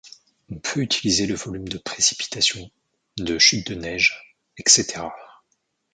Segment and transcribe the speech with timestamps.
[0.49, 2.71] On peut utiliser le volume de précipitations,
[3.17, 5.09] de chutes de neiges, etc.